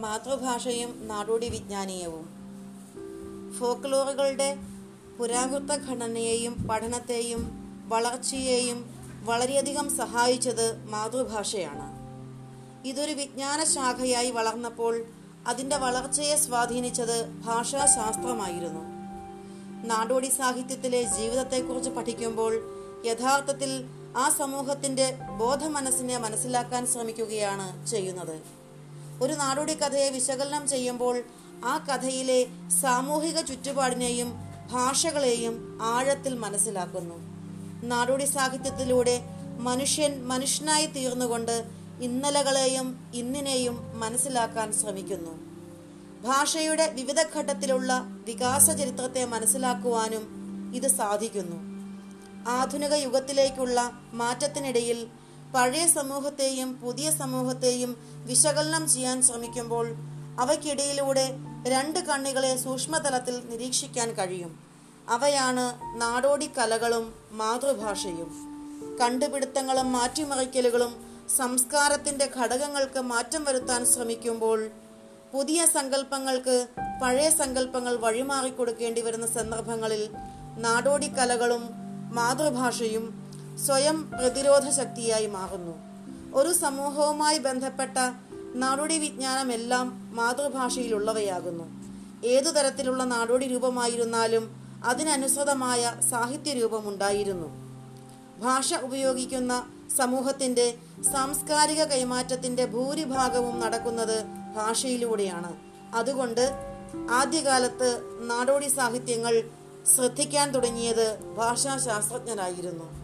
[0.00, 2.40] മാതൃഭാഷയും നാടോടി വിജ്ഞാനീയവും.
[3.58, 4.56] ഫോക്ലോറുകളുടെ
[5.18, 8.90] പുരാവൃത്ത ഘടനയെയും പഠനത്തെയും വളർച്ചയെയും
[9.22, 12.00] വളരെയധികം സഹായിച്ചത് മാതൃഭാഷയാണ്.
[12.88, 15.04] ഇതൊരു വിജ്ഞാന ശാഖയായി വളർന്നപ്പോൾ
[15.46, 18.80] അതിന്റെ വളർച്ചയെ സ്വാധീനിച്ചത് ഭാഷാശാസ്ത്രമായിരുന്നു.
[19.86, 22.54] നാടോടി സാഹിത്യത്തിലെ ജീവിതത്തെക്കുറിച്ച് പഠിക്കുമ്പോൾ
[23.06, 23.84] യഥാർത്ഥത്തിൽ
[24.16, 28.59] ആ സമൂഹത്തിന്റെ ബോധമനസ്സിനെ മനസ്സിലാക്കാൻ ശ്രമിക്കുകയാണ് ചെയ്യുന്നത്.
[29.20, 31.22] ഒരു നാടോടി കഥയെ വിശകലനം ചെയ്യുമ്പോൾ
[31.64, 32.46] ആ കഥയിലെ
[32.82, 34.30] സാമൂഹിക ചുറ്റുപാടിനെയും
[34.70, 37.14] ഭാഷകളെയും ആഴത്തിൽ മനസ്സിലാക്കുന്നു.
[37.86, 39.20] നാടോടി സാഹിത്യത്തിലൂടെ
[39.58, 41.64] മനുഷ്യൻ മനുഷ്യനായി തീർന്നുകൊണ്ട്
[42.00, 45.34] ഇന്നലകളെയും ഇന്നിനെയും മനസ്സിലാക്കാൻ ശ്രമിക്കുന്നു.
[46.28, 47.92] ഭാഷയുടെ വിവിധ ഘട്ടത്തിലുള്ള
[48.26, 50.24] വികാസ ചരിത്രത്തെ മനസ്സിലാക്കുവാനും
[50.74, 51.58] ഇത് സാധിക്കുന്നു.
[52.48, 55.06] ആധുനിക യുഗത്തിലേക്കുള്ള മാറ്റത്തിനിടയിൽ
[55.54, 59.94] പഴയ സമൂഹത്തെയും പുതിയ സമൂഹത്തെയും വിശകലനം ചെയ്യാൻ ശ്രമിക്കുമ്പോൾ
[60.40, 64.58] അവയ്ക്കിടയിലൂടെ രണ്ട് കണ്ണികളെ സൂക്ഷ്മതലത്തിൽ നിരീക്ഷിക്കാൻ കഴിയും.
[65.08, 68.50] അവയാണ് നാടോടി കലകളും മാതൃഭാഷയും.
[69.00, 71.06] കണ്ടുപിടുത്തങ്ങളും മാറ്റിമറിക്കലുകളും
[71.36, 74.70] സംസ്കാരത്തിന്റെ ഘടകങ്ങൾക്ക് മാറ്റം വരുത്താൻ ശ്രമിക്കുമ്പോൾ
[75.32, 76.66] പുതിയ സങ്കല്പങ്ങൾക്ക്
[77.02, 80.10] പഴയ സങ്കല്പങ്ങൾ വഴിമാറിക്കൊടുക്കേണ്ടി വരുന്ന സന്ദർഭങ്ങളിൽ
[80.56, 81.70] നാടോടി കലകളും
[82.14, 83.29] മാതൃഭാഷയും
[83.66, 85.74] സ്വയം പ്രതിരോധ ശക്തിയായി മാറുന്നു.
[86.34, 88.12] ഒരു സമൂഹവുമായി ബന്ധപ്പെട്ട
[88.54, 91.64] നാടോടി വിജ്ഞാനമെല്ലാം മാതൃഭാഷയിലുള്ളവയാകുന്നു.
[92.26, 97.46] ഏതു തരത്തിലുള്ള നാടോടി രൂപമായിരുന്നാലും അതിനനുസൃതമായ സാഹിത്യ രൂപമുണ്ടായിരുന്നു.
[98.38, 100.74] ഭാഷ ഉപയോഗിക്കുന്ന സമൂഹത്തിന്റെ
[101.12, 104.24] സാംസ്കാരിക കൈമാറ്റത്തിന്റെ ഭൂരിഭാഗവും നടക്കുന്നത്
[104.56, 105.56] ഭാഷയിലൂടെയാണ്.
[105.94, 106.50] അതുകൊണ്ട്
[107.10, 109.42] ആദ്യകാലത്ത് നാടോടി സാഹിത്യങ്ങൾ
[109.96, 112.99] ശ്രദ്ധിക്കാൻ തുടങ്ങിയത് ഭാഷാശാസ്ത്രജ്ഞരായിരുന്നു.